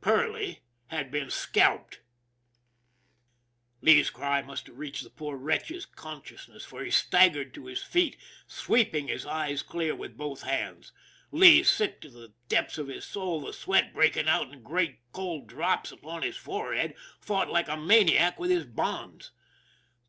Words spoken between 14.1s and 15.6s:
out in great, cold